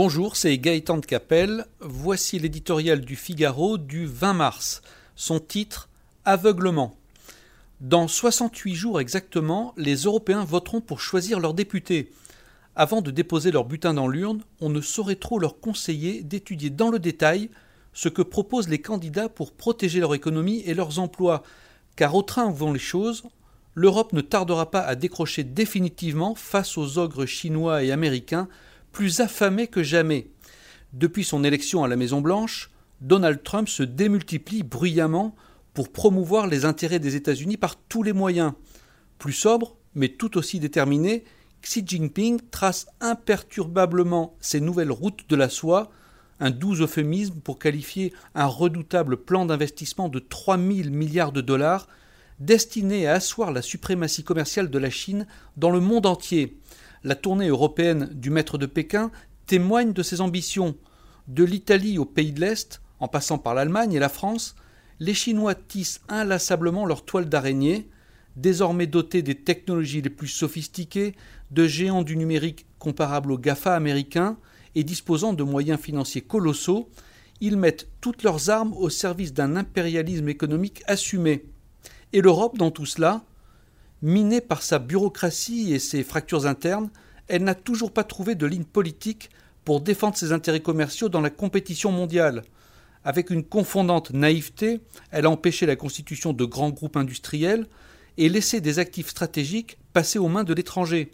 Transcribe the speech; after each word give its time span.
Bonjour, 0.00 0.36
c'est 0.36 0.56
Gaëtan 0.58 0.98
de 0.98 1.06
Capelle. 1.06 1.66
Voici 1.80 2.38
l'éditorial 2.38 3.00
du 3.00 3.16
Figaro 3.16 3.78
du 3.78 4.06
20 4.06 4.32
mars. 4.32 4.80
Son 5.16 5.40
titre 5.40 5.88
Aveuglement. 6.24 6.94
Dans 7.80 8.06
68 8.06 8.76
jours 8.76 9.00
exactement, 9.00 9.74
les 9.76 9.96
Européens 9.96 10.44
voteront 10.44 10.80
pour 10.80 11.00
choisir 11.00 11.40
leurs 11.40 11.52
députés. 11.52 12.12
Avant 12.76 13.02
de 13.02 13.10
déposer 13.10 13.50
leur 13.50 13.64
butin 13.64 13.92
dans 13.92 14.06
l'urne, 14.06 14.44
on 14.60 14.68
ne 14.68 14.80
saurait 14.80 15.16
trop 15.16 15.40
leur 15.40 15.58
conseiller 15.58 16.22
d'étudier 16.22 16.70
dans 16.70 16.92
le 16.92 17.00
détail 17.00 17.50
ce 17.92 18.08
que 18.08 18.22
proposent 18.22 18.68
les 18.68 18.80
candidats 18.80 19.28
pour 19.28 19.50
protéger 19.50 19.98
leur 19.98 20.14
économie 20.14 20.62
et 20.64 20.74
leurs 20.74 21.00
emplois, 21.00 21.42
car 21.96 22.14
au 22.14 22.22
train 22.22 22.46
où 22.46 22.54
vont 22.54 22.72
les 22.72 22.78
choses, 22.78 23.24
l'Europe 23.74 24.12
ne 24.12 24.20
tardera 24.20 24.70
pas 24.70 24.82
à 24.82 24.94
décrocher 24.94 25.42
définitivement 25.42 26.36
face 26.36 26.78
aux 26.78 26.98
ogres 26.98 27.26
chinois 27.26 27.82
et 27.82 27.90
américains 27.90 28.46
plus 28.92 29.20
affamé 29.20 29.66
que 29.66 29.82
jamais. 29.82 30.30
Depuis 30.92 31.24
son 31.24 31.44
élection 31.44 31.84
à 31.84 31.88
la 31.88 31.96
Maison-Blanche, 31.96 32.70
Donald 33.00 33.42
Trump 33.42 33.68
se 33.68 33.82
démultiplie 33.82 34.62
bruyamment 34.62 35.34
pour 35.74 35.92
promouvoir 35.92 36.46
les 36.46 36.64
intérêts 36.64 36.98
des 36.98 37.14
États-Unis 37.14 37.56
par 37.56 37.76
tous 37.76 38.02
les 38.02 38.12
moyens. 38.12 38.52
Plus 39.18 39.32
sobre, 39.32 39.76
mais 39.94 40.08
tout 40.08 40.36
aussi 40.38 40.60
déterminé, 40.60 41.24
Xi 41.62 41.82
Jinping 41.86 42.40
trace 42.50 42.86
imperturbablement 43.00 44.36
ses 44.40 44.60
nouvelles 44.60 44.92
routes 44.92 45.28
de 45.28 45.36
la 45.36 45.48
soie, 45.48 45.90
un 46.40 46.50
doux 46.50 46.74
euphémisme 46.74 47.40
pour 47.40 47.58
qualifier 47.58 48.12
un 48.34 48.46
redoutable 48.46 49.16
plan 49.16 49.44
d'investissement 49.44 50.08
de 50.08 50.20
3 50.20 50.56
000 50.56 50.90
milliards 50.90 51.32
de 51.32 51.40
dollars 51.40 51.88
destiné 52.40 53.06
à 53.06 53.14
asseoir 53.14 53.52
la 53.52 53.62
suprématie 53.62 54.22
commerciale 54.22 54.70
de 54.70 54.78
la 54.78 54.90
Chine 54.90 55.26
dans 55.56 55.70
le 55.70 55.80
monde 55.80 56.06
entier. 56.06 56.56
La 57.04 57.14
tournée 57.14 57.48
européenne 57.48 58.10
du 58.12 58.30
maître 58.30 58.58
de 58.58 58.66
Pékin 58.66 59.10
témoigne 59.46 59.92
de 59.92 60.02
ses 60.02 60.20
ambitions. 60.20 60.76
De 61.28 61.44
l'Italie 61.44 61.98
au 61.98 62.04
pays 62.04 62.32
de 62.32 62.40
l'Est, 62.40 62.82
en 62.98 63.06
passant 63.06 63.38
par 63.38 63.54
l'Allemagne 63.54 63.92
et 63.92 63.98
la 63.98 64.08
France, 64.08 64.56
les 64.98 65.14
Chinois 65.14 65.54
tissent 65.54 66.00
inlassablement 66.08 66.86
leur 66.86 67.04
toile 67.04 67.28
d'araignée, 67.28 67.88
désormais 68.34 68.86
dotés 68.86 69.22
des 69.22 69.36
technologies 69.36 70.02
les 70.02 70.10
plus 70.10 70.28
sophistiquées, 70.28 71.14
de 71.50 71.66
géants 71.66 72.02
du 72.02 72.16
numérique 72.16 72.66
comparables 72.78 73.32
aux 73.32 73.38
GAFA 73.38 73.74
américains 73.74 74.36
et 74.74 74.84
disposant 74.84 75.32
de 75.32 75.42
moyens 75.42 75.80
financiers 75.80 76.22
colossaux, 76.22 76.88
ils 77.40 77.56
mettent 77.56 77.88
toutes 78.00 78.24
leurs 78.24 78.50
armes 78.50 78.74
au 78.74 78.90
service 78.90 79.32
d'un 79.32 79.54
impérialisme 79.56 80.28
économique 80.28 80.82
assumé. 80.86 81.46
Et 82.12 82.20
l'Europe, 82.20 82.58
dans 82.58 82.70
tout 82.70 82.86
cela, 82.86 83.22
Minée 84.00 84.40
par 84.40 84.62
sa 84.62 84.78
bureaucratie 84.78 85.74
et 85.74 85.80
ses 85.80 86.04
fractures 86.04 86.46
internes, 86.46 86.88
elle 87.26 87.42
n'a 87.42 87.56
toujours 87.56 87.90
pas 87.90 88.04
trouvé 88.04 88.36
de 88.36 88.46
ligne 88.46 88.62
politique 88.62 89.28
pour 89.64 89.80
défendre 89.80 90.16
ses 90.16 90.30
intérêts 90.30 90.60
commerciaux 90.60 91.08
dans 91.08 91.20
la 91.20 91.30
compétition 91.30 91.90
mondiale. 91.90 92.42
Avec 93.04 93.30
une 93.30 93.42
confondante 93.42 94.12
naïveté, 94.12 94.82
elle 95.10 95.26
a 95.26 95.30
empêché 95.30 95.66
la 95.66 95.74
constitution 95.74 96.32
de 96.32 96.44
grands 96.44 96.70
groupes 96.70 96.96
industriels 96.96 97.66
et 98.18 98.28
laissé 98.28 98.60
des 98.60 98.78
actifs 98.78 99.08
stratégiques 99.08 99.78
passer 99.92 100.20
aux 100.20 100.28
mains 100.28 100.44
de 100.44 100.54
l'étranger. 100.54 101.10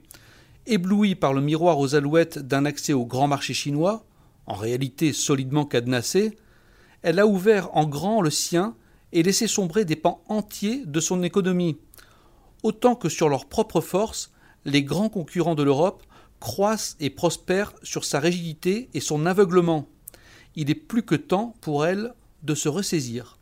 Éblouie 0.66 1.14
par 1.14 1.32
le 1.32 1.40
miroir 1.40 1.78
aux 1.78 1.94
alouettes 1.94 2.38
d'un 2.38 2.66
accès 2.66 2.92
au 2.92 3.06
grand 3.06 3.28
marché 3.28 3.54
chinois, 3.54 4.04
en 4.46 4.54
réalité 4.54 5.14
solidement 5.14 5.64
cadenassé, 5.64 6.36
elle 7.00 7.18
a 7.18 7.26
ouvert 7.26 7.74
en 7.74 7.86
grand 7.86 8.20
le 8.20 8.30
sien 8.30 8.76
et 9.12 9.22
laissé 9.22 9.46
sombrer 9.46 9.86
des 9.86 9.96
pans 9.96 10.22
entiers 10.28 10.82
de 10.84 11.00
son 11.00 11.22
économie 11.22 11.78
autant 12.64 12.96
que 12.96 13.08
sur 13.08 13.28
leur 13.28 13.46
propre 13.46 13.80
force, 13.80 14.32
les 14.64 14.82
grands 14.82 15.10
concurrents 15.10 15.54
de 15.54 15.62
l'Europe 15.62 16.02
croissent 16.40 16.96
et 16.98 17.10
prospèrent 17.10 17.74
sur 17.82 18.04
sa 18.04 18.18
rigidité 18.18 18.88
et 18.94 19.00
son 19.00 19.26
aveuglement. 19.26 19.86
Il 20.56 20.70
est 20.70 20.74
plus 20.74 21.02
que 21.02 21.14
temps 21.14 21.54
pour 21.60 21.86
elle 21.86 22.14
de 22.42 22.54
se 22.54 22.68
ressaisir. 22.68 23.38